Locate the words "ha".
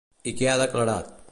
0.51-0.55